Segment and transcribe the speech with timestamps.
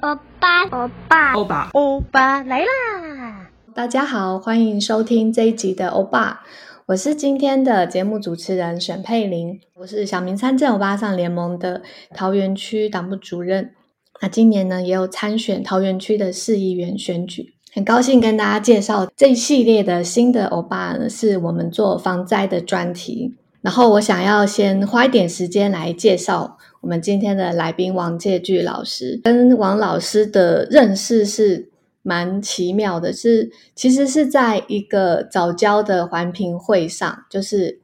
[0.00, 3.50] 欧巴，欧巴，欧巴，欧巴来啦！
[3.74, 6.42] 大家好，欢迎收听这一集的欧巴，
[6.86, 11.82] 我是今天的节目主持人沈佩玲，我是小明参政欧巴上联盟的
[12.14, 13.74] 桃园区党部主任。
[14.20, 23.34] 那今年呢，也有参选桃园区的市议员选举，很高兴跟大家介绍这一系列的新的欧巴呢，是我们做防灾的专题。
[23.62, 26.58] 然后我想要先花一点时间来介绍。
[26.80, 31.68] 我们今天的来宾王介駒老师，跟王老师的认识是
[32.00, 37.80] 蛮奇妙的，是其实是在一个早教的环评会上，就是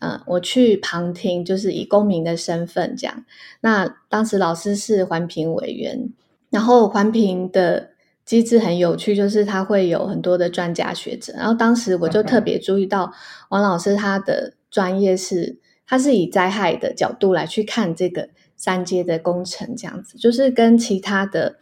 [0.00, 3.24] 嗯、我去旁听，就是以公民的身份讲。
[3.62, 6.10] 那当时老师是环评委员，
[6.50, 7.91] 然后环评的
[8.24, 13.12] 机制很有趣，就是他会有很多的专家学者，然后当时我就特别注意到
[13.50, 15.60] 王老师他的专业是。
[15.84, 21.56] 他是以灾害的角度来去看这个三阶的工程，这样子就是跟其他的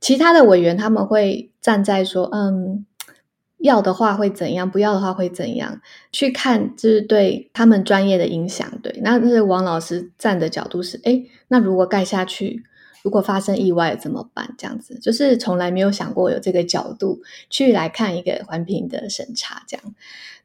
[0.00, 2.84] 其他的委员他们会站在说，嗯，
[3.56, 5.80] 要的话会怎样，不要的话会怎样
[6.12, 8.70] 去看，就是对他们专业的影响。
[8.82, 12.64] 对，那是王老师站的角度是，哎，那如果盖下去，
[13.02, 14.54] 如果发生意外怎么办？
[14.58, 19.94] 这样子就是从来没有想过有这个角度去来看一个环评的审查，这样。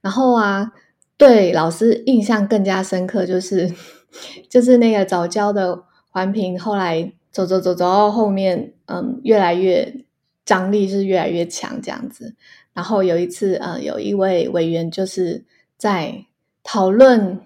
[0.01, 0.73] 然后啊。
[1.15, 3.71] 对老师印象更加深刻，就是
[4.49, 10.03] 就是那个早教的环评，后来走走走走到后面，嗯，越来越
[10.43, 12.35] 张力是越来越强这样子。
[12.73, 15.45] 然后有一次，呃、嗯，有一位委员就是
[15.77, 16.25] 在
[16.63, 17.39] 讨论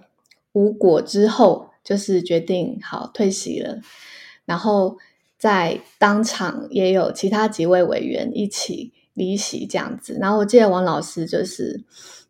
[0.54, 3.80] 无果之后，就是决定好退席了。
[4.48, 4.98] 然后
[5.38, 10.18] 在当场也有其他几位委员一起离席这样子。
[10.20, 11.84] 然后我记得王老师就是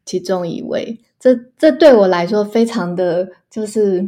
[0.03, 0.99] 其中一位。
[1.19, 4.07] 这这对我来说非常的就是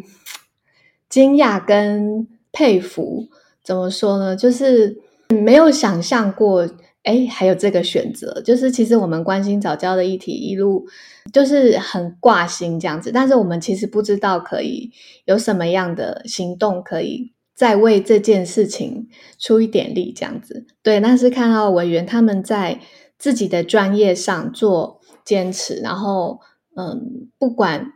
[1.09, 3.28] 惊讶跟佩服，
[3.63, 4.35] 怎么说呢？
[4.35, 4.95] 就是
[5.29, 6.67] 没有想象过，
[7.03, 8.41] 哎，还有这个选择。
[8.44, 10.85] 就是其实我们关心早教的议题，一路
[11.34, 14.91] 就是很挂心这样子，但是我们其实不知道可以
[15.25, 20.66] 有什么样的行动，可以再为这件事情出一点力这样子。
[20.81, 22.80] 对，那是看到委员他们在
[23.18, 26.40] 自己的专业上做坚持，然后。
[26.75, 27.92] 嗯，不管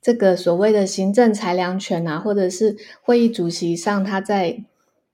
[0.00, 4.64] 这个所谓的行政裁量权啊，或者是会议主席上他在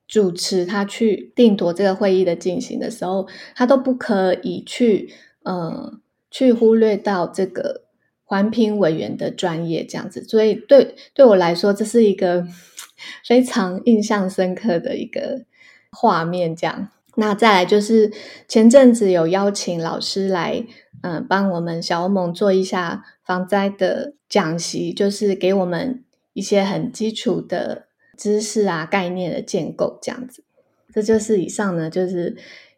[0.07, 5.11] 主持，他去定夺这个会议的进行的时候，他都不可以去
[5.43, 5.99] 嗯
[6.29, 7.84] 去忽略到这个
[8.25, 10.23] 环评委员的专业这样子。
[10.25, 12.45] 所以对对我来说，这是一个
[13.25, 15.45] 非常印象深刻的一个
[15.91, 16.53] 画面。
[16.53, 18.11] 这样，那再来就是
[18.47, 20.65] 前阵子有邀请老师来。
[21.01, 26.03] 嗯，帮我们小欧盟做一下防灾的讲习，就是给我们
[26.33, 27.85] 一些很基础的
[28.17, 30.43] 知识啊、概念的建构，这样子。
[30.91, 32.35] 这就是以上呢，就是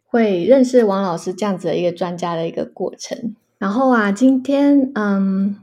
[0.08, 3.34] 会认识王老师这样子的一个专家的一个过程。
[3.58, 5.58] 然后啊，今天嗯，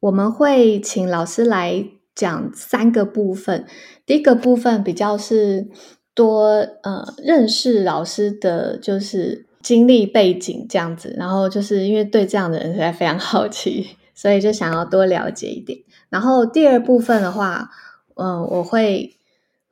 [0.00, 1.84] 我们会请老师来
[2.14, 3.66] 讲三个部分。
[4.04, 5.68] 第一个部分比较是
[6.14, 9.46] 多呃认识老师的就是。
[9.62, 15.78] 经历背景这样子，然后就是因为对这样的人实在非常好奇，所以就想要多了解一点。
[16.08, 17.70] 然后第二部分的话，
[18.16, 19.16] 嗯、我会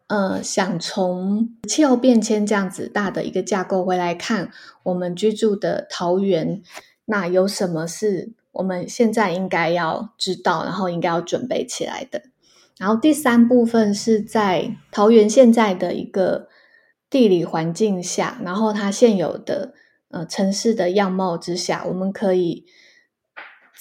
[0.07, 4.53] 呃想从气候变迁这样子大的一个架构回来看
[4.85, 6.63] 我们居住的桃园，
[7.11, 12.23] 那有什么是我们现在应该要知道，然后应该要准备起来的。
[12.79, 16.49] 然后第三部分是在桃园现在的一个
[17.11, 19.75] 地理环境下，然后它现有的。
[20.13, 22.65] 呃，城市的样貌之下，我们可以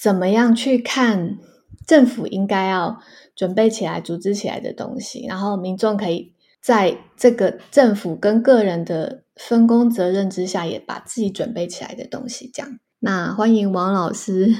[0.00, 1.38] 怎么样去看
[1.84, 3.00] 政府应该要
[3.34, 5.26] 准备起来、组织起来的东西？
[5.26, 6.32] 然后民众可以
[6.62, 12.78] 在这个政府跟个人的分工责任之下，也把自己准备起来的东西这样。
[13.02, 14.54] 那欢迎王老师。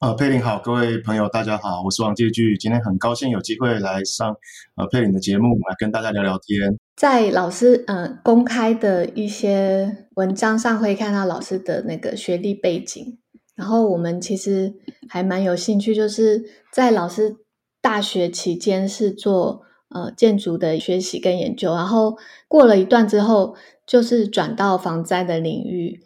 [0.00, 4.34] 呃，佩玲好，各位朋友大家好，我是王介駒，今天很高兴有机会来上
[4.76, 6.74] 呃佩玲的节目，来跟大家聊聊天。
[6.96, 13.18] 在老师呃公开的一些文章上，会看到老师的那个学历背景。
[13.54, 14.72] 然后我们其实
[15.10, 16.42] 还蛮有兴趣，就是
[16.72, 17.36] 在老师
[17.82, 19.60] 大学期间是做
[19.90, 22.16] 呃建筑的学习跟研究，然后
[22.48, 23.54] 过了一段之后，
[23.86, 26.00] 就是转到防灾的领域。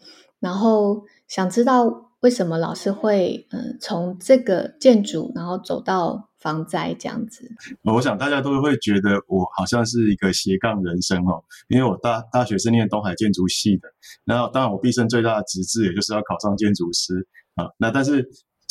[0.46, 7.50] 然后想知道为什么老师会嗯从这个建筑然后走到防灾这样子？
[7.82, 13.88] 我想大家都会觉得我好像是一个斜杠人生哦，因为我大大学是念东海建筑系的，
[14.25, 17.26] 然后当然我毕生最大的职志也就是要考上建筑师
[17.56, 18.25] 啊，那但是。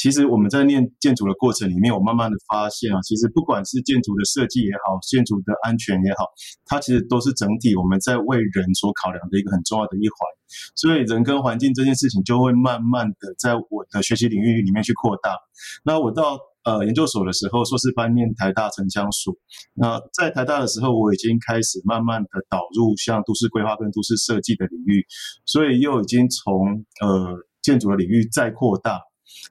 [0.05, 6.29] 其实我们在念建筑的过程里面，我慢慢的发现啊，其实不管是建筑的设计也好，建筑的安全也好，
[6.67, 10.29] 它其实都是整体我们在为人所考量的一个很重要的一环。
[10.75, 15.35] 所以人跟环境这件事情就会慢慢的在我的学习领域里面去扩大。
[15.83, 19.33] 那我到呃研究所的时候，硕士班念台大城乡所。
[19.73, 25.03] 那在台大的时候，我已经开始慢慢的导入像都市规划跟都市设计的领域，
[25.47, 29.01] 所以又已经从呃建筑的领域再扩大。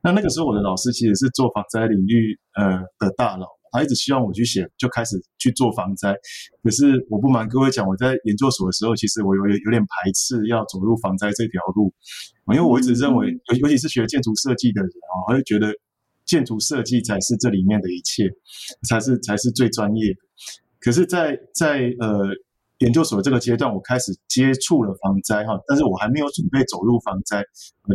[0.03, 6.15] 那那个时候，我的老师其实是做防灾领域呃的大佬，他一直希望我去写，就开始去做防灾。
[6.63, 11.93] 可是我不瞒各位讲，我在研究所的时候，其实我有有点排斥要走入防灾这条路，
[12.53, 15.73] 因为我一直认为，尤尤其是学建筑设计的人啊，我会觉得
[16.25, 18.31] 建筑设计才是这里面的一切，
[18.89, 20.21] 才是才是最专业的。
[20.81, 22.29] 可是在，在在呃。
[22.79, 27.43] 研究所这个阶段，我开始接触了防灾哈，但是我还没有准备走入防灾，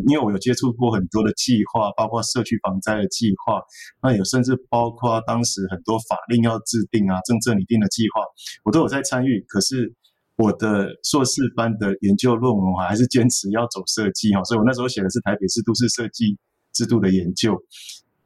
[0.07, 3.61] 因为我有接触过很多的计划，包括社区防灾的计划，
[4.01, 8.21] 那有甚至包括当时很多法令要制定啊，政策拟定的计划，
[8.63, 9.43] 我都有在参与。
[9.49, 9.93] 可是
[10.37, 16.37] 我的硕士班的研究论文，我还是坚持要走设计哈，所以我那时候写的是台北市都市设计
[16.71, 17.61] 制度的研究。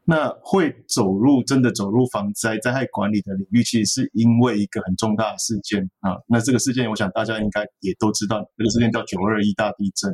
[0.05, 6.17] 那会走入真的走入防灾灾害管理的领域，其实是因为一个很重大的事件啊。
[6.27, 10.11] 那这个事件，我想大家应该也都知道，这个事件叫九二一大地震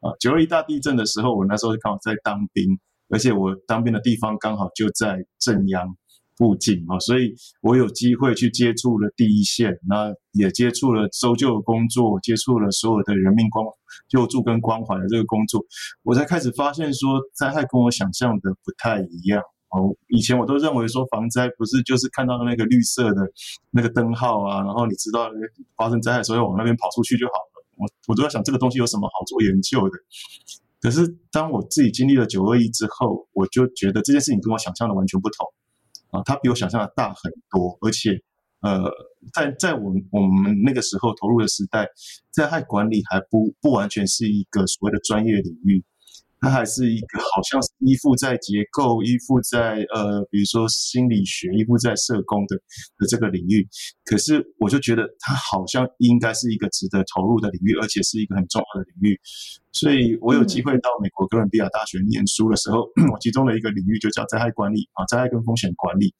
[0.00, 0.10] 啊。
[0.18, 2.78] 九二一大地震的时候，我那时候刚好在当兵，
[3.08, 5.96] 而且我当兵的地方刚好就在震央。
[6.40, 13.62] 附近啊，所以我有机会去接触了第一线，那也接触了搜救工作，接触了所有的人命关
[14.08, 15.62] 救助跟关怀的这个工作，
[16.02, 19.94] 我才开始发现说灾害跟我想象的不太一样哦。
[20.08, 23.20] 以前我都认为说防灾不是就是看到那个绿色的
[23.70, 25.28] 那个灯号啊，然后你知道
[25.76, 27.66] 发生灾害的时候要往那边跑出去就好了。
[27.76, 29.98] 我我都在想这个东西有什么好做研究的。
[30.80, 35.46] 可是当我自己经历了九二一之后，我就觉得这件事情跟我想象的完全不同。
[36.10, 38.10] 啊，它比我想象的大很多，而且，
[38.60, 38.90] 呃，
[39.32, 41.88] 在在我们我们那个时候投入的时代，
[42.30, 45.84] 灾害管理还不不完全是一个所谓的专业领域。
[46.40, 52.56] 它还是一个好像是依附在结构、依附在呃，比如说心理学、依附在社工的
[52.98, 53.68] 的这个领域。
[54.04, 59.20] 可是我就觉得它好像应该是一个值得投入的领域，而且是一个很重要的领域。
[59.72, 66.14] 所以我有机会到美国哥伦比亚大学念书的时候， 我其中的一个领域就叫灾害管理啊，灾害跟风险管理。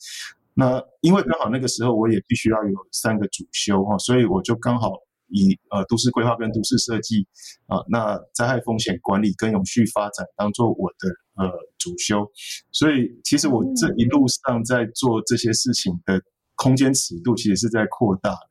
[0.54, 4.92] 那因为刚好那个时候我也必须要有三个主修哈，所以我就刚好。
[5.30, 7.26] 以呃都市规划跟都市设计
[7.66, 12.30] 啊，那灾害风险管理跟永续发展当做我的呃主修，
[12.72, 16.20] 所以其实我这一路上在做这些事情的
[16.56, 18.48] 空间尺度其实是在扩大的，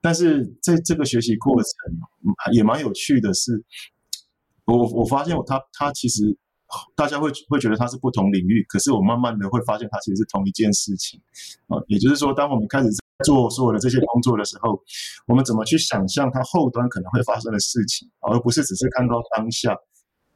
[0.00, 3.64] 但是在这个学习过程也蛮有趣的是，
[4.64, 6.36] 我我发现我他他其实
[6.96, 11.20] 大家会会觉得它是不同领域，可是我慢慢的会发现它其实是同一件事情。
[11.68, 13.03] 啊，也就是说当我们开始。
[13.24, 14.80] 做所有的这些工作的时候，
[15.26, 19.76] 我们怎么去想象它后端可能会发生的事情，而不是只是看到当下。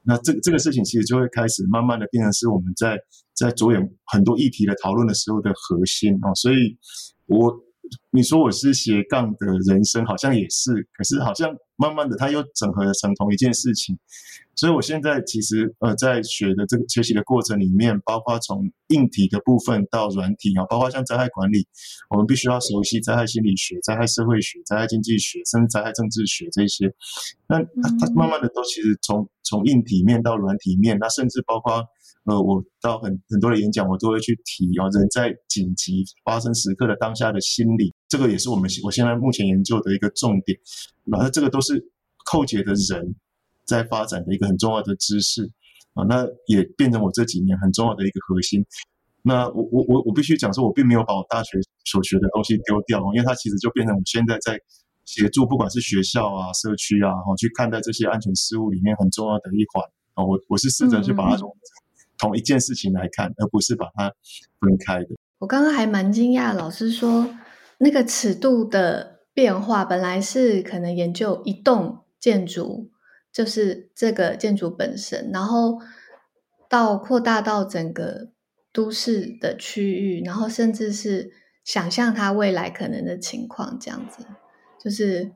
[0.03, 2.97] 那这这个事情其实就会开始慢慢的变成是我们在
[3.35, 6.33] 在着眼很多议题的讨论的时候的核心啊。
[6.35, 6.77] 所以，
[7.25, 7.68] 我。
[8.11, 13.97] 你说我是斜杠的人生，好像也是，可是好像慢慢的它又整合成同一件事情，
[14.55, 21.67] 所以我现在其实呃在学的这个学习的过程里面，包括从硬体的部分到软体啊，包括像灾害管理，
[22.09, 26.91] 我们必须要熟悉灾害心理学、灾害社会学、灾害经济学，甚至灾害政治学这些，
[27.47, 31.85] 那它它慢慢的都其实从从硬体面到软体面，那甚至包括。
[32.25, 40.59] 呃，我到很很多的演讲，我都会去提啊，人在紧急发生时刻的当下的心理，这个也是我们我现在目前研究的一个重点。
[41.05, 41.83] 然后这个都是
[42.29, 43.15] 扣解的人
[43.65, 45.49] 在发展的一个很重要的知识
[45.93, 48.63] 啊，那也变成我这几年很重要的一个核心。
[49.23, 54.59] 那我我我我必须讲说，我并没有把我大学所学的东西丢掉，因为它其实就变成我现在在
[55.05, 59.83] 协助，不管是学校啊、社区啊，去看待这些安全事务里面很重要的一环
[60.13, 60.23] 啊。
[60.23, 61.49] 我我是试着去把它融。
[62.19, 64.13] 同一件事情来看，而不是把它
[64.59, 65.15] 分开的。
[65.39, 67.33] 我刚刚还蛮惊讶，老师说
[67.77, 72.91] 那个尺度的变化，本来是可能研究一栋建筑，
[73.31, 75.79] 就是这个建筑本身，然后
[76.67, 78.27] 到扩大到整个
[78.73, 81.31] 都市的区域，然后甚至是
[81.63, 84.25] 想象它未来可能的情况，这样子，
[84.83, 85.31] 就是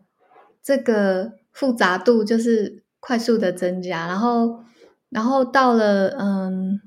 [0.62, 4.66] 这个复杂度就是快速的增加，然后。
[5.14, 6.82] 然后到了嗯，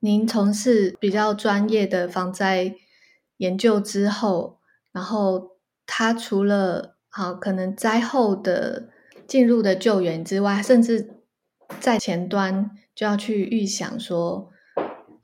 [0.00, 2.74] 您从事比较专业的防灾
[3.36, 4.58] 研究之后，
[4.90, 5.52] 然后
[5.86, 8.88] 他除了好可能灾后的
[9.26, 11.20] 进入的救援之外，甚至
[11.78, 14.50] 在前端就要去预想说，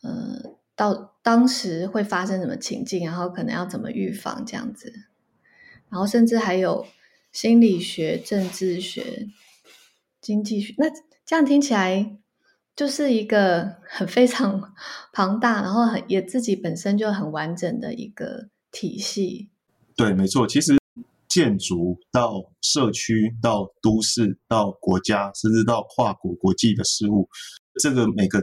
[0.03, 4.93] 呃，到当时会发生什么情境，然后可能要怎么预防这样子，
[5.91, 6.87] 然后甚至还有
[7.33, 9.29] 心理学、政治学、
[10.21, 10.75] 经济学。
[10.79, 10.87] 那
[11.29, 12.17] 这样听起来
[12.75, 14.73] 就是一个 很非常
[15.13, 19.51] 庞大，然后很也自己本身就很完整的一个体系。
[19.95, 20.79] 对，没错，其实。
[21.29, 27.29] 建筑到社区到都市到国家，甚至到跨国国际的事务，
[27.83, 28.43] 这个每个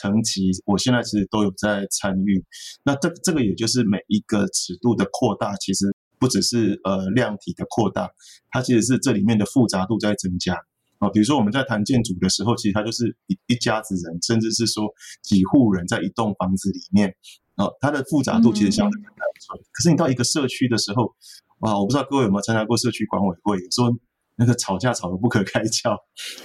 [0.00, 2.44] 层级，我现在其实都有在参与。
[2.82, 8.10] 那这这个也就是每一个尺度的扩大，其实不只是呃量体的扩大，
[8.50, 10.60] 它其实是这里面的复杂度在增加
[11.04, 11.10] 啊。
[11.10, 14.84] 比如说我们在谈建筑的时候，其实它就是一一家子人，甚至是说
[15.22, 17.14] 几户人在一栋房子里面
[17.56, 19.58] 啊，它的复杂度其实相对很单纯。
[19.72, 21.14] 可是你到一个社区的时候，
[21.60, 23.88] 哇，我不知道各位有没有参加过社区管委会，有时候
[24.36, 25.96] 那个吵架吵得不可开交，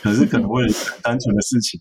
[0.02, 1.80] 可是可能为了一个很单纯的事情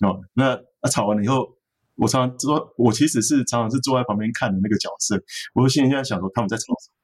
[0.00, 1.48] 哦，那那吵完了以后，
[1.96, 5.18] 我常常说，我其实是常常是坐在旁边看的那个角色，
[5.54, 6.96] 我就心里在想说，他们在吵什么？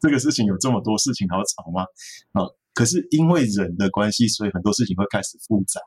[0.00, 1.84] 这个事情有这么多事情好吵吗？
[2.32, 5.80] 啊，可是因为人的关系，所以很多事情会开始复杂。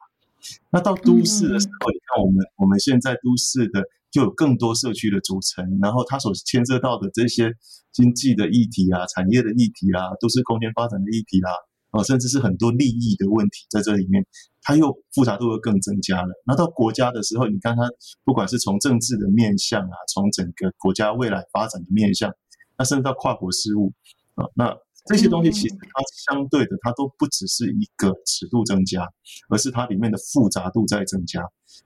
[0.72, 3.84] 那到都市的时候，你看我们我们现在都市的。
[4.10, 7.53] 就有更多社区的组成，然后它所牵涉到的这些
[7.91, 11.51] 经济的议题啊、产业的议题啦、啊、都市空间发展的议题啦、
[11.91, 14.25] 啊，啊，甚至是很多利益的问题在这里面，
[14.62, 16.29] 它又复杂度又更增加了。
[16.46, 17.84] 那到国家的时候，你看它
[18.24, 22.34] 不管是从政治的面向啊，从整个国家未来发展的面向，
[22.77, 23.91] 那甚至到跨国事务
[24.36, 24.74] 啊，那。
[25.07, 29.07] 这些东西其实它相对的，它都不只是一个尺度增加，
[29.49, 31.41] 而是它里面的复杂度在增加。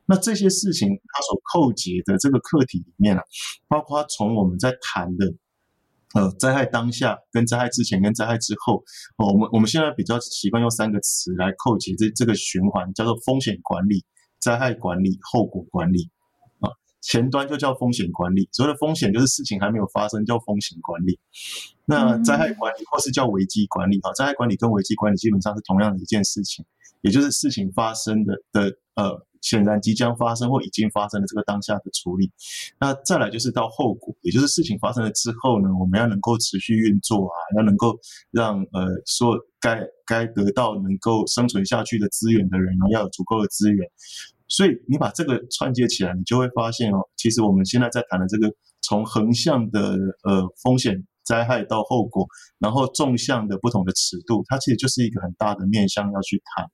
[0.06, 3.24] 那这些事情它所扣结的这个课题里面啊，
[3.68, 5.34] 包括从我们在谈的
[6.14, 8.84] 呃灾害当下、跟灾害之前、跟灾害之后，
[9.18, 14.04] 哦，我们我们现在比较习惯用三个词来扣结这这个循环，叫做风险管理、
[14.40, 16.10] 灾害管理、后果管理。
[17.02, 21.20] 前端就叫风险管理，所谓的风险就是事情还没有发生，叫风险管理。
[21.86, 26.64] 那灾害管理或是叫危机管理啊，灾害管理跟危机管理基本上是同样的一件事情，
[27.02, 32.32] 也就是事情发生的的呃，显然即将发生或已经发生的这个当下的处理。
[32.80, 37.98] 那再来就是到后果，也就是事情发生了之后呢，我们要能够持续运作啊，要能够
[38.30, 43.90] 让呃说该该得到能够生存下去的资源的人呢，要有足够的资源。
[44.52, 52.28] 所以你把这个串接起来，你就会发现哦，其实我们现在在谈的这个从横向的呃风险灾害到后果，
[52.60, 56.70] 然后纵向的不同的尺度，它其实就是一个很大的面向要去谈。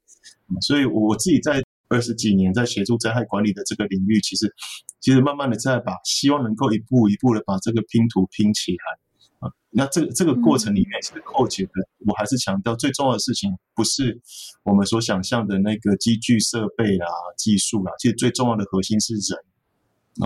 [0.62, 4.52] 所以我自己在二十几年在协助灾害管理的这个领域，其实
[5.00, 9.07] 其实慢慢的在把希望能够一步一步的把这个拼图拼起来。
[9.40, 11.72] 啊，那这个这个过程里面是扣结的，
[12.08, 14.20] 我还是强调最重要的事情不是
[14.64, 17.06] 我们所想象的那个机具设备啦、
[17.38, 19.40] 技术啦，其实最重要的核心是人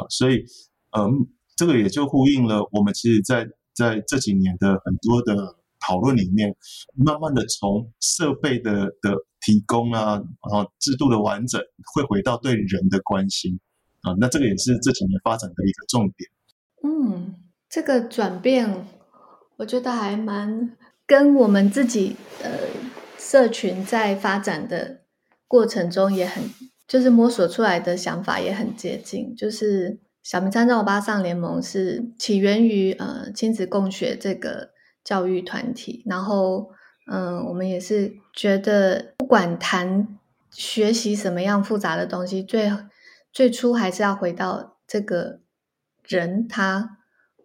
[0.01, 0.45] 啊，所以
[0.97, 1.27] 嗯，
[1.57, 6.55] 这个也就呼应了我们其实在在这几年的很多的讨论里面，
[6.95, 11.61] 慢慢的从设备的的提供啊，然后制度的完整，
[11.93, 13.59] 会回到对人的关心
[14.03, 16.29] 啊，那这个也是这几年发展的一个重点。
[16.83, 17.35] 嗯，
[17.69, 18.87] 这个转变。
[19.61, 20.71] 我觉得还蛮
[21.05, 22.49] 跟我们自己呃
[23.19, 25.01] 社群在发展的
[25.47, 26.43] 过程中也很，
[26.87, 29.35] 就是摸索出来的想法也很接近。
[29.35, 34.71] 就是小明参政欧巴上联盟是起源于呃亲子共学这个
[35.03, 36.71] 教育团体，然后
[37.05, 40.07] 嗯、我们也是觉得不管谈
[40.49, 42.71] 学习什么样复杂的东西，最
[43.31, 45.41] 最初还是要回到这个
[46.07, 46.97] 人他。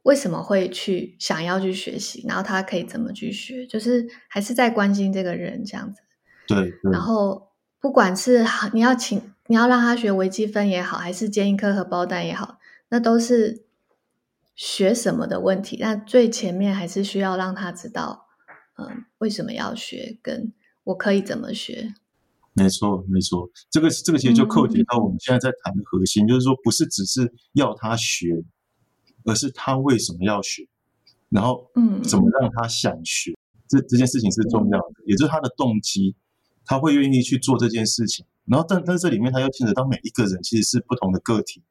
[0.07, 2.25] 为什么会去想要去学习？
[2.29, 3.67] 然后他可以怎么去学？
[3.67, 6.01] 就是还是在关心这个人这样子。
[6.47, 6.71] 对。
[6.71, 6.93] 对。
[6.93, 7.49] 然后
[7.81, 12.59] 不管是你要请你要让他学微积分也好，还是煎一颗荷包蛋也好，
[12.91, 13.65] 那都是
[14.55, 15.77] 学什么的问题。
[15.81, 18.29] 那最前面还是需要让他知道，
[18.79, 20.53] 嗯，为什么要学，跟
[20.85, 21.95] 我可以怎么学。
[22.53, 23.51] 没错，没错。
[23.69, 28.45] 这个这个其实就扣解到我们现在在谈的核心，嗯、就是说不是只是要他学。
[29.27, 30.67] 而是他为什么要学，
[31.29, 33.37] 然后嗯，怎么让他想学，嗯、
[33.69, 36.15] 这这件事情是重要的，也就是他的动机，
[36.65, 38.25] 他会愿意去做这件事情。
[38.47, 41.63] 然后但但是这里面他又牵扯到每一个人其实是不同的个体，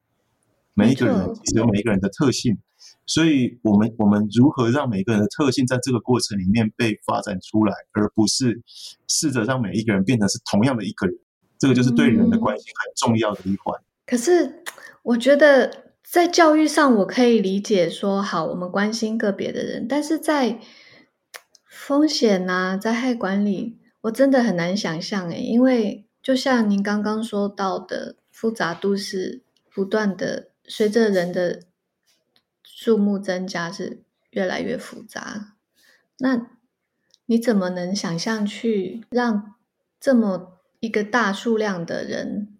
[0.73, 2.57] 每一个人其实有每一个人的特性，
[3.05, 8.61] 所以我们我们如何让每一个人的特性在这个过程里面被发展出来，而不是
[9.07, 11.15] 试着让每一个人变成是同样的一个人。
[11.57, 13.81] 这个就是对人的关系很重要的一环。
[14.05, 14.61] 可是
[15.03, 20.59] 我觉得在教育上，我可以理解说，好，我们关心个别的人，但是在
[21.67, 29.43] 风险啊、灾害管理，我真的很难想象诶，因为就像您刚刚说到的，复杂度是
[29.73, 31.63] 不断的，随着人的
[32.63, 35.55] 数目增加是越来越复杂。
[36.19, 36.47] 那
[37.25, 39.55] 你怎么能想象去让
[39.99, 42.57] 这么一个大数量的人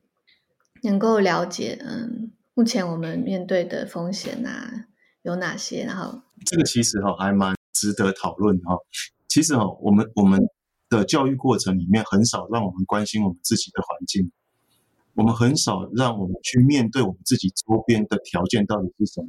[0.81, 1.79] 能够了解？
[1.81, 4.87] 嗯，目前我们面对的风险啊
[5.23, 5.83] 有哪些？
[5.83, 8.77] 然后这个其实哈还蛮值得讨论哈。
[9.27, 10.39] 其实哈，我们我们
[10.89, 14.31] 的教育过程里面很少让我们关心我们自己的环境，
[15.15, 19.27] 我们很少让我们去面对我们自己周边的条件到底是什么。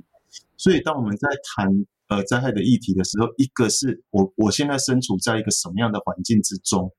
[0.56, 1.68] 所以当我们在谈
[2.08, 6.92] 呃，灾害的议题的时候，一个是我我现在身处在一个什么样的环境之中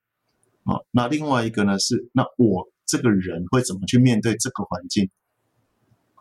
[0.66, 0.76] 啊？
[0.92, 5.10] 那另外一个呢是，那我这个人会怎么去面对这个环境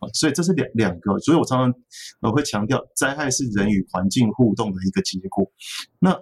[0.01, 0.09] 啊？
[0.15, 1.81] 所以这是两两个，所以我常常
[2.21, 5.51] 我会强调，灾害是人与环境互动的一个结果。
[5.99, 6.13] 那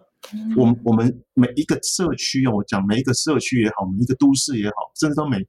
[0.56, 5.46] 我们我们每一个社区啊，我讲每一个社区也好，每一个都市也好，甚至到每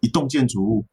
[0.00, 0.86] 一栋建筑物，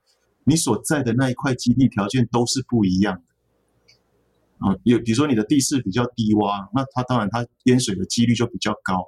[0.45, 4.67] 你所在的那一块基地条件都是不一样的。
[4.67, 9.05] 啊，有比如说你的地势比较低洼，那它当然它淹水的几率就比较高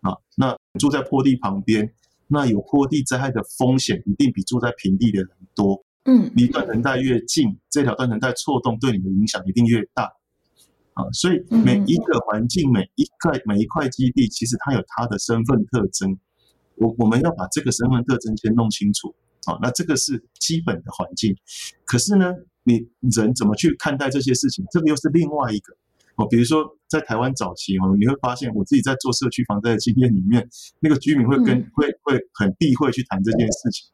[0.00, 0.16] 啊。
[0.36, 1.92] 那住在坡地旁边，
[2.28, 5.82] 那有坡地灾害的风险一定比住在平地的人多。
[6.04, 10.04] 嗯，离断层带越近，这条断层带错动对你的影响一定越大。
[10.94, 16.18] 啊，所以每一个环境、每一块、每一块基地，其实它有它的身份特征。
[16.76, 19.14] 我我们要把这个身份特征先弄清楚。
[19.44, 21.34] 啊，那这个是基本的环境。
[21.84, 22.32] 可是呢，
[22.62, 24.64] 你人怎么去看待这些事情？
[24.70, 25.74] 这个又是另外一个
[26.14, 26.24] 哦。
[26.28, 33.88] 比如说，在台湾早期哦，你会发现我自己在做社区防灾的经验里面，那个居民会跟、嗯、会会很避讳去谈这件事情，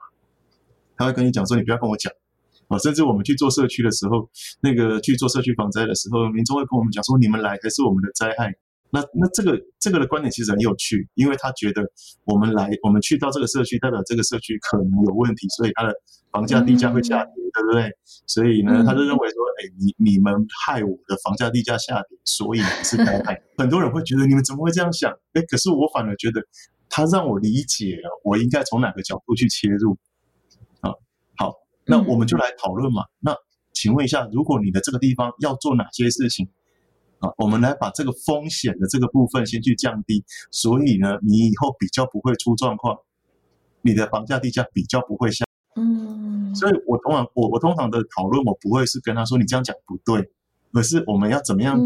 [0.99, 2.12] 他会跟你讲说：“你不要跟我讲。”
[2.69, 4.28] 啊，甚至我们去做社区的时候，
[4.61, 8.52] 那个去做社区防灾的时候，民众会跟我们讲说：“你们来才是我们的灾害。”
[8.90, 11.83] 那那这个这个的观点其实很有趣，因为他觉得
[12.25, 15.95] 我们来我们去到这个社区，代表这个社区可能有问题，所以他的
[16.31, 17.90] 房价地价会下跌，嗯、对不对？
[18.26, 23.38] 所以呢，他就认为说，哎，你你们害我的房价地价下跌，所以是灾害。
[23.57, 25.11] 很多人会觉得你们怎么会这样想？
[25.35, 26.42] 哎，可是我反而觉得
[26.88, 29.96] 他让我理解了，我应该从哪个角度去切入。
[31.88, 33.03] 那我们就来讨论嘛。
[33.18, 33.35] 那
[33.72, 36.48] 请问一下，如果你的这个地方要做哪些事情？
[37.20, 42.96] 啊，我们来把这个风险的这个部分先去降低，所以呢，你以后比较不会出状况，
[43.83, 45.44] 你的房价地价比较不会下。
[45.74, 50.31] 嗯，所以我通常我我通常的讨论，我不会是跟他说你这样讲不对，
[50.72, 51.77] 而是我们要怎么样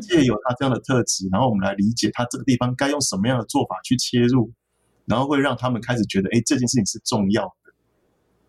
[0.00, 4.50] 借由他这样的特质，然后我们来理解他这个地方该用什么样的做法去切入，
[5.04, 7.54] 然后会让他们开始觉得，哎，这件事情是重要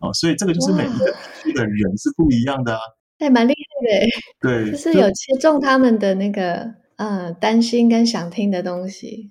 [0.02, 0.08] 的。
[0.08, 2.80] 啊，所以这个就是每一个地区的人是不一样的啊。
[3.18, 4.06] 还蛮厉害的，
[4.40, 9.30] 对，就是有切中他们的那个呃担心跟想听的东西。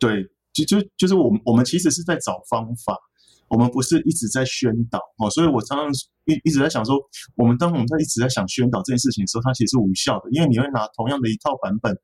[0.00, 2.98] 对，就就就是我们我们其实是在找方法，
[3.46, 5.30] 我们不是一直在宣导哦。
[5.30, 5.86] 所以我常常
[6.24, 6.96] 一一直在想说，
[7.36, 11.96] 我们当我们在一直在想宣导这件事情的时候，它其实是无效的，因为你会拿同样的一套版本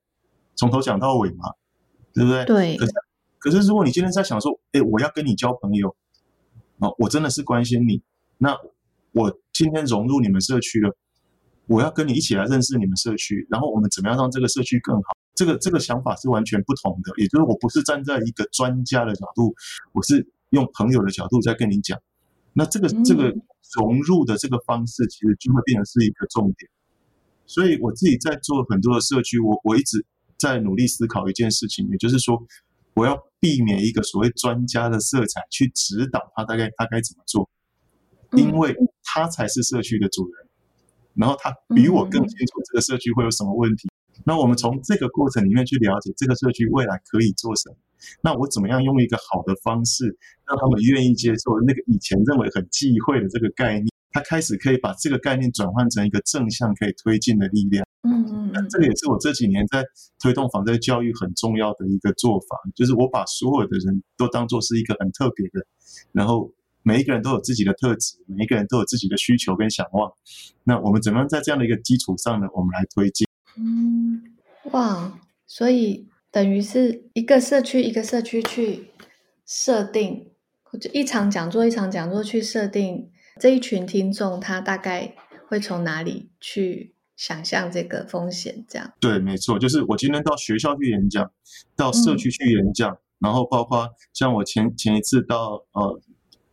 [0.55, 1.51] 从头讲到尾嘛，
[2.15, 2.45] 对不对？
[2.45, 2.77] 对。
[2.77, 2.93] 可是
[3.39, 5.97] 可是如果你今天在想说，哎，我要跟你交朋友，
[6.79, 8.03] 哦，我真的是关心你，
[8.39, 8.57] 那
[9.13, 10.97] 我今天融入你们社区了。
[11.69, 15.17] 我要跟你一起来认识你们社区，然后我们怎么样让这个社区更好？
[15.35, 19.53] 这个这个想法是完全不同的，也就是我不是站在一个专家的角度，
[19.93, 21.99] 我是用朋友的角度在跟你讲。
[22.53, 23.35] 那这个这个
[23.75, 26.71] 融入的这个方式，其实就会变成是一个重点。
[27.47, 30.07] 所以我自己在做很多的社区，我我一直
[30.39, 32.41] 在努力思考一件事情，也就是说，
[32.95, 37.49] 我要避免一个所谓专家的色彩去指导他大概他该怎么做，
[38.33, 40.49] 因为他才是社区的主人。
[41.15, 43.89] 然后他比我更清楚这个社区会有什么问题。
[44.25, 47.77] 那我们从这个过程里面去了解这个社区未来可以做什么。
[48.21, 53.87] 那我怎么样用一个好的方式让他们愿意接受那个以前认为很忌讳的这个概念？
[54.11, 57.86] 他开始可以把这个概念转换成一个正向可以推进的力量。
[58.07, 59.85] 嗯嗯，那这个也是我这几年在
[60.23, 65.67] 推动防灾教育很重要的一个做法，就是我把所有的人都当做是一个很特别的，
[66.13, 66.53] 然后。
[66.89, 70.09] 每一个人都有自己的特质，每一个人都有自己的需求跟想望。
[70.63, 72.47] 那我们怎么样在这样的一个基础上呢？
[72.55, 73.27] 我们来推进。
[73.57, 74.23] 嗯，
[74.71, 78.93] 哇，所以等于是一个社区一个社区去
[79.45, 80.29] 设定，
[80.81, 85.13] 就一场讲座一场讲座去设定这一群听众，他大概
[85.49, 88.65] 会从哪里去想象这个风险？
[88.69, 88.93] 这样。
[89.01, 91.31] 对，没错，就是我今天到学校去演讲，
[91.75, 96.01] 到社区去演讲，嗯、然后包括像我前前一次到呃。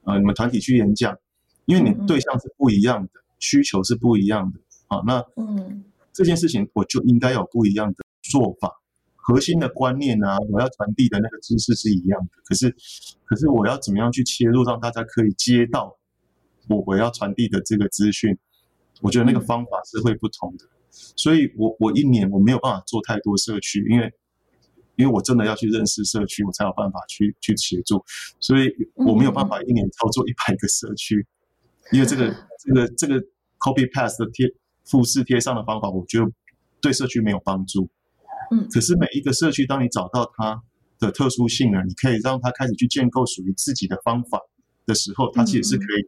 [0.06, 1.18] 呃，你们团体去演讲，
[1.64, 8.70] 因为你对象是不一样的，嗯、需求是不一样的，啊，那嗯，这件事情我就应该有不一样的做法，
[9.16, 12.70] 核心的观念啊，我要传递的那个知识是一样的，可是，
[13.24, 15.98] 可是我要怎么样去切入，让大家可以接到
[16.68, 18.38] 我我要传递的这个资讯，
[19.04, 20.66] 我觉得那个方法是会不同的，
[21.16, 24.12] 所以我我一年我没有办法做太多社区，因为。
[24.96, 28.00] 因为我真的要去认识社区，我才有办法去去协助，
[28.40, 31.26] 所以我没有办法一年操作一百个社区，
[31.92, 32.30] 因为这个
[32.64, 33.16] 这个这个
[33.58, 34.46] copy paste 的贴
[34.86, 36.32] 复制贴上的方法，我觉得
[36.80, 37.90] 对社区没有帮助。
[38.52, 40.62] 嗯，可是每一个社区，当你找到它
[41.00, 44.40] 的特殊性了，你可以让它开始去建构属于自己的方法
[44.86, 46.08] 的时候，它其实是可以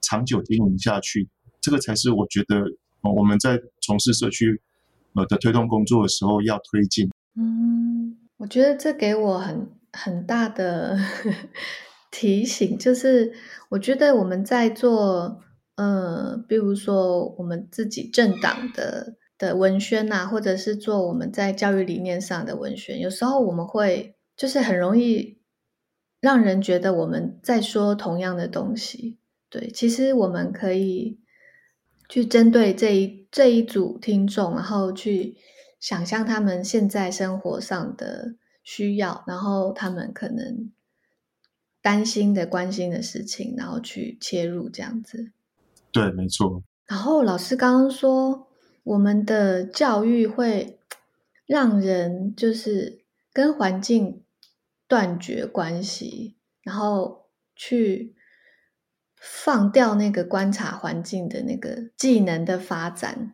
[0.00, 1.28] 长久经营下去。
[1.66, 2.62] 这个才是我觉得
[3.02, 4.62] 我们在从事社区
[5.14, 7.10] 呃的推动工作的时候要推进。
[7.34, 10.96] 嗯，我觉得这给我很很大的
[12.12, 13.32] 提醒，就是
[13.70, 15.40] 我觉得我们在做，
[15.74, 25.40] 呃，比如说我们自己政党的的文宣啊，或者是做我们在教育理念上的文宣，有时候我们会就是很容易
[26.20, 29.18] 让人觉得我们在说同样的东西。
[29.50, 31.18] 对，其实我们可以
[32.08, 35.36] 去针对这一这一组听众，然后去。
[35.78, 40.72] 想象他们现在生活上的需要，然后他们可能
[41.82, 45.30] 担心的、关心的事情，然后去切入这样子。
[45.92, 46.64] 对，没错。
[46.86, 48.48] 然后老师刚刚说，
[48.84, 50.80] 我们的教育会
[51.44, 54.24] 让人就是跟环境
[54.88, 58.15] 断绝关系，然后去
[59.28, 63.32] 放掉那个观察环境的那个技能的发展。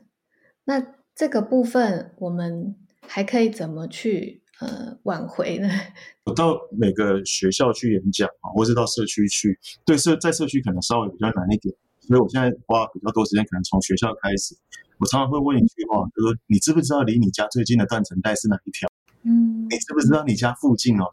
[0.65, 0.83] 那
[1.15, 2.75] 这个部分我们
[3.07, 5.69] 还可以怎么去呃挽回呢？
[6.25, 14.57] 我到每个学校去演讲啊，或是到社区去，对社在社区可能稍微比较难一点，所以我现在花比较多时间，可能从学校开始。
[14.99, 18.89] 我常常会问一句话，就说你知不知道离你家最近的断层带是哪一条？
[19.25, 21.05] 嗯，你知不知道你家附近哦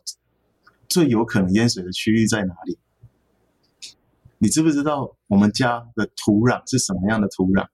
[0.87, 2.77] 最有可能淹水的区域在哪里？
[4.41, 7.67] 你知不知道我们家的土壤是什么样的土壤？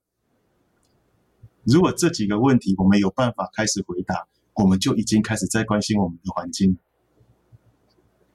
[1.64, 6.76] 如果这几个问题我们有办法开始回答，我们就已经开始在关心我们的环境。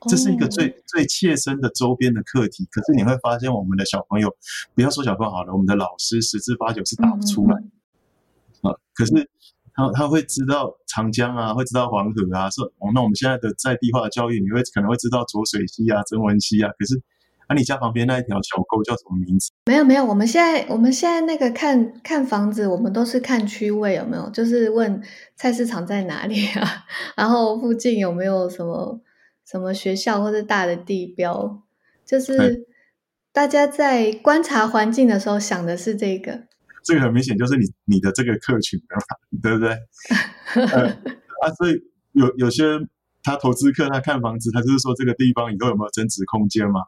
[0.09, 0.77] 这是一个最、oh.
[0.87, 2.69] 最切身的周边的课题。
[2.71, 4.33] 可是你会发现，我们的小朋友，
[4.75, 7.57] 不要说小朋友好了，我们的老师十之八九是答不出来。
[7.57, 7.71] Mm
[8.63, 8.71] hmm.
[8.71, 9.13] 啊，可是
[9.75, 17.03] 他他会知道长江啊，会知道黄河啊，说哦，那我们现在的在地化的教育，你会可能会知道浊水溪啊、曾文溪啊，可是。
[17.51, 19.51] 那、啊、你家旁边那一条小沟叫什么名字？
[19.67, 25.03] 没有没有，我们现在我们现在那个看看房子，我们都是看区位有没有，就是问
[25.35, 26.87] 菜市场在哪里啊，
[27.17, 29.01] 然后附近有没有什么
[29.45, 31.61] 什么学校或者大的地标，
[32.07, 32.65] 就是
[33.33, 36.45] 大家在观察环境的时候想的是这个。
[36.85, 38.81] 这个很明显就是你你的这个客群
[39.43, 39.71] 对不对？
[40.73, 41.75] 呃、啊，所以
[42.13, 42.63] 有有些
[43.25, 46.81] 他投资客他看房子，他就是说这个地方以后有没有增值空间嘛？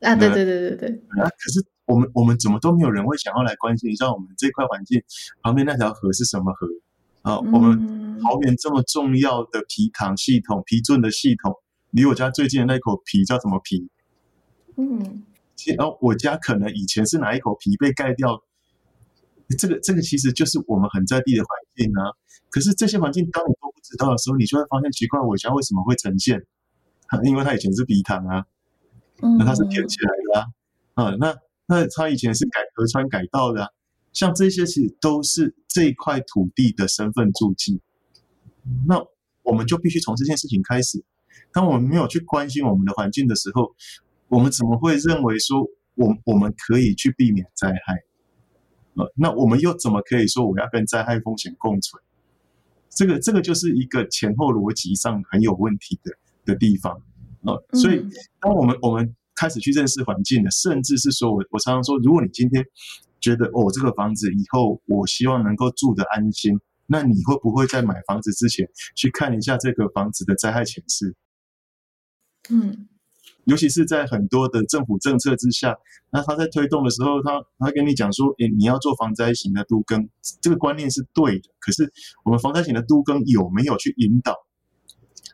[0.00, 0.88] 啊，对对对对对。
[1.20, 5.02] 啊，可是我们我们怎么都没有人会想要来关心一下我们这块环境
[5.42, 6.66] 旁边那条河是什么河
[7.22, 7.38] 啊？
[7.38, 11.54] 我们桃园这么重要的皮塘系统、皮圳的系统，
[11.90, 13.88] 离我家最近的那口皮叫什么皮？
[14.76, 15.22] 嗯，
[15.76, 18.42] 然后我家可能以前是哪一口皮被盖掉？
[19.58, 22.12] 这个这个其实就是我们很在地的环境啊。
[22.50, 26.44] 可是这些环境当你都不知道的时候，你就会发现奇怪，我家为什么会呈现？
[27.24, 28.44] 因为它以前是皮塘啊。
[29.20, 31.34] 那它是填起来的啊，啊，那
[31.66, 33.70] 那它以前是改河川改道的啊，
[34.12, 37.80] 像这些其实都是这块土地的身份注记。
[38.86, 39.02] 那
[39.42, 41.04] 我们就必须从这件事情开始。
[41.52, 43.74] 当我们没有去关心我们的环境的时候，
[44.28, 47.94] 我们怎么会认为说我我们可以去避免灾害？
[48.94, 52.02] 呃，那我们又怎么可以说我要跟灾害风险共存？
[52.90, 56.12] 这个这个就是一个前后逻辑上很有问题的
[56.44, 57.02] 的地方。
[57.46, 58.04] 哦，所以
[58.40, 62.64] 当我们我们开始去认识环境了，甚至是说我我常常说，如果你今天
[63.20, 71.14] 觉得哦，这个房子以后我希望能够住得安心，那你会不会在买房子之前去看一下这个房子的灾害潜势？
[72.50, 72.88] 嗯，
[73.44, 75.76] 尤其是在很多的政府政策之下，
[76.10, 80.08] 那他在推动的时候，他他跟你讲说，诶，你要做防灾型的都更，
[80.40, 81.50] 这个观念是对的。
[81.58, 81.92] 可是
[82.24, 84.45] 我们防灾型的都更有没有去引导？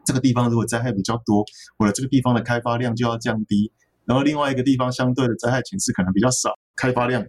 [0.04, 1.44] 这个地方如果灾害比较多，
[1.78, 3.70] 我的这个地方的开发量就要降低，
[4.04, 7.24] 然后另外一个地方相对的灾害情势可能比较少，开发量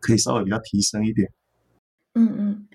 [0.00, 1.30] 可以稍微比较提升一点。
[2.14, 2.68] 嗯嗯，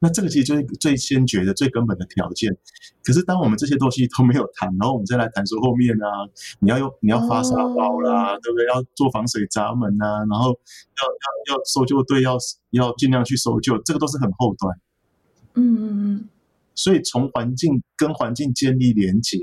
[0.00, 2.56] 那这个其实就是最先决的、最根本的条件。
[3.04, 6.26] 可是当我们这些东西都没有谈，然后我们再来谈说后面啊，
[6.60, 8.66] 你要用你要发沙包啦，哦、对不对？
[8.66, 12.36] 要做防水闸门啊，然后要要要搜救队要
[12.70, 14.80] 要尽量去搜救，这个都是很后端。
[15.54, 16.28] 嗯嗯嗯。
[16.78, 19.36] 所以从环境跟环境建立连结，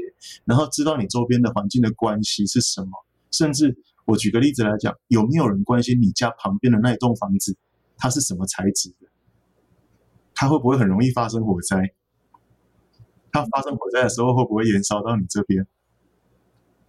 [0.45, 2.91] 然后知道你周边的环境的关系是什么，
[3.29, 7.57] 甚至我举个例子来讲，有没有人关心你家旁边的那一栋房子，
[7.97, 9.09] 它是什么材质的？
[10.33, 11.93] 它会不会很容易发生火灾？
[13.33, 15.67] 它发生火灾的时候会不会延烧到你这边？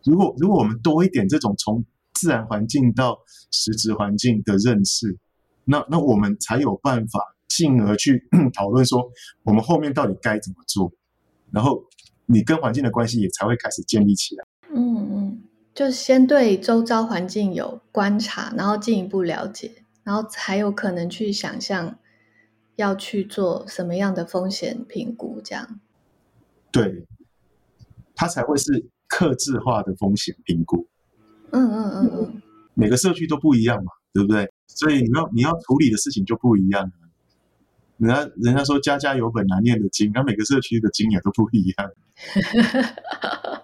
[0.04, 3.18] 如果如果我们多一点这种从自然环境到
[3.50, 5.18] 实质环境的认识，
[5.64, 7.36] 那那我们才有办法。
[7.48, 9.11] 进而去 讨论说，
[9.42, 10.92] 我们后面到底该怎么做，
[11.50, 11.85] 然后
[12.26, 14.44] 你跟环境的关系也才会开始建立起来。
[14.74, 15.42] 嗯嗯，
[15.74, 19.70] 就先对周遭环境有观察，然后进一步了解，
[20.02, 21.98] 然后才有可能去想象
[22.74, 25.80] 要去做什么样的风险评估，这样。
[26.72, 27.06] 对，
[28.14, 30.87] 它才会是克制化的风险评估。
[31.52, 32.42] 嗯嗯嗯嗯，
[32.74, 34.52] 每个社区都不一样嘛，对不对？
[34.66, 36.90] 所以你要你要处理的事情就不一样。
[37.98, 41.90] 人家人家说家家有本难念的经，那每个社区的经也都不一样。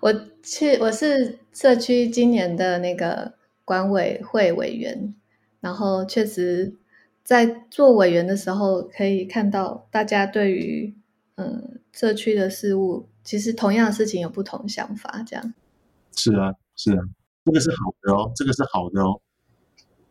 [0.00, 0.12] 我
[0.42, 5.14] 去，我是社区今年的那个管委会委员，
[5.60, 6.74] 然后确实
[7.22, 10.94] 在做委员的时候，可以看到大家对于
[11.36, 15.54] 嗯社区的事物，其实同样的事情有不同想法，这样。
[16.16, 17.00] 是啊，是啊，
[17.44, 19.20] 这个是好的哦，这个是好的哦。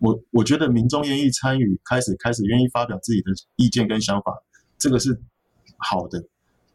[0.04, 4.34] 我我觉得民众愿意参与，开始开始愿意发表自己的意见跟想法，
[4.78, 5.18] 这个是
[5.78, 6.22] 好的。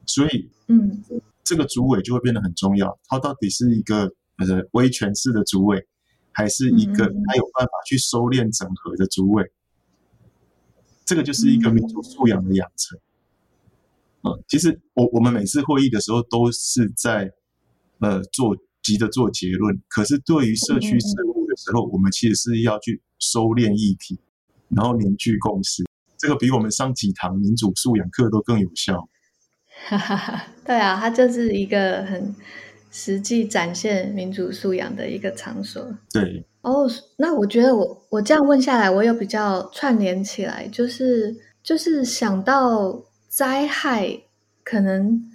[0.06, 1.04] 所以，嗯，
[1.44, 2.98] 这个主委就会变得很重要。
[3.04, 4.04] 他到底是一个
[4.38, 5.86] 呃威权式的主委，
[6.32, 9.44] 还是一个他有办法去收敛整合的主委？
[11.04, 12.98] 这个就是一个民族素养的养成。
[14.22, 17.30] 嗯，其实我我们每次会议的时候都是在
[17.98, 21.27] 呃做急着做结论，可是对于社区事务的
[21.58, 23.02] 时候，我们其实是要去。
[23.20, 24.16] 收敛议题，
[24.68, 25.82] 然后凝聚共识，
[26.16, 29.08] 这个比我们上几堂民主素养课都更有效。
[29.88, 32.32] 哈哈哈，对啊，它就是一个很
[32.92, 35.84] 实际展现民主素养的一个场所。
[36.12, 36.46] 对。
[36.60, 44.16] 哦，oh, 那我觉得我我这样问下来，我有比较串联起来，就是就是想到灾害
[44.62, 45.28] 可能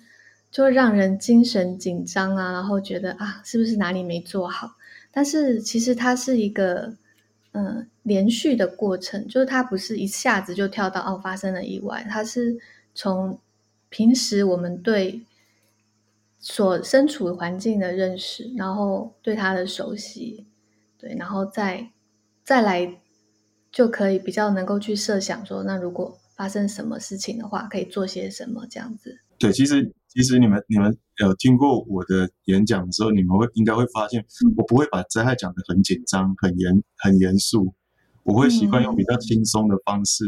[0.49, 4.77] 就会让人精神紧张啊，然后觉得啊，是不是哪里没做好？
[5.13, 6.97] 但是其实它是一个。
[7.55, 12.57] 嗯，连续的过程就是它不是一下子就跳到哦发生了意外，它是
[12.95, 13.39] 从
[13.89, 15.21] 平时我们对
[16.39, 20.47] 所身处环境的认识，然后对它的熟悉，
[20.97, 21.91] 对，然后再
[22.43, 22.97] 再来
[23.71, 29.19] 就可以比较能够去设想说，那如果发生什么事情的话，可以做些什么这样子。
[29.37, 37.73] 对，其实其实你们你们有听过我的演讲的时候，你们会应该会发现，我不会把灾害讲得很紧张、很严、很严肃，
[38.23, 40.25] 我会习惯用比较轻松的方式，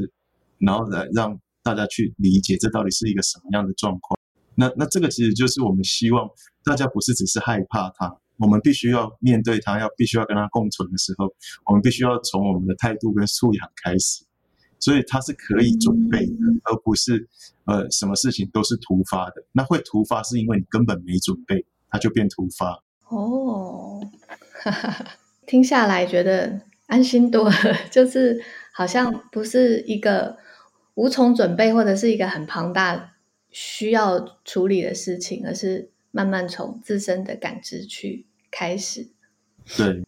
[0.59, 4.19] 嗯、然后来让大家去理解这到底是一个什么样的状况。
[4.55, 6.27] 那那这个其实就是我们希望
[6.63, 11.33] 大家不是只是害怕它，我们必须要面对它，要必须要跟它共存的时候，
[11.67, 14.25] 我们必须要从我们的态度跟素养开始。
[14.79, 17.27] 所以它是可以准备的，嗯、而不是
[17.65, 19.43] 呃什么事情都是突发的。
[19.51, 22.83] 那会突发是因为你根本没准备，它就变突发。
[23.07, 24.01] 哦，
[24.61, 25.05] 哈哈，
[25.47, 27.55] 听下来觉得安心多了，
[27.89, 30.37] 就是好像不是一个
[30.95, 33.13] 无从准备或者是一个很庞大
[33.49, 39.07] 需要处理的事情，而是慢慢从自身的感知去开始。
[39.77, 40.03] 对，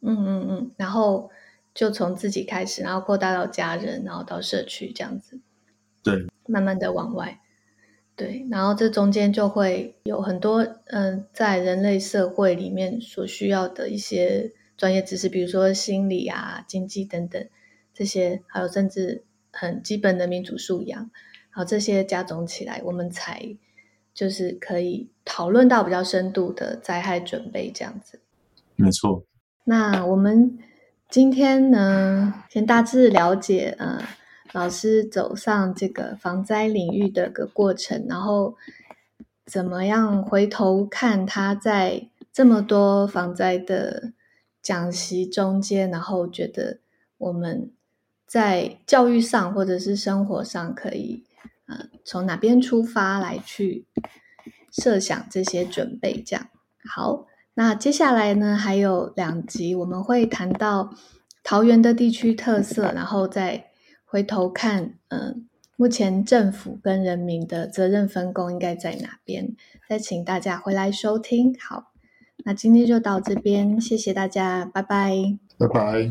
[0.00, 1.30] 嗯嗯嗯，然后。
[1.74, 5.40] 就从自己开始，然后扩大到家人，然后到社区这样子，
[6.02, 7.40] 对，慢慢的往外，
[8.14, 17.42] 对，然后这中间就会有很多嗯、呃，在人类社会里面所需要的一些专业知识，比如说心理啊、经济等等
[17.94, 21.10] 这些，还有甚至很基本的民主素养，
[21.50, 23.56] 好，这些加总起来，我们才
[24.12, 28.20] 就是可以讨论到比较深度的灾害准备这样子。
[28.76, 29.24] 没错。
[29.64, 30.58] 那我们。
[31.12, 34.02] 今天呢，先大致了解，呃，
[34.52, 38.56] 老师走上这个防灾领域的个过程，然后
[39.44, 44.14] 怎么样回头看他在这么多防灾的
[44.62, 46.78] 讲习中间，然后觉得
[47.18, 47.70] 我们
[48.26, 51.26] 在教育上或者是生活上可以，
[51.66, 53.84] 呃，从哪边出发来去
[54.70, 56.48] 设想这些准备，这样
[56.88, 57.26] 好。
[57.54, 60.94] 那接下来呢，还有两集我们会谈到
[61.44, 63.66] 桃园的地区特色，然后再
[64.04, 65.34] 回头看，嗯、呃，
[65.76, 69.54] 目前政府跟人民的责任分工应该在哪边？
[69.88, 71.54] 再请大家回来收听。
[71.60, 71.92] 好，
[72.44, 76.10] 那今天就到这边，谢谢大家，拜拜，拜拜。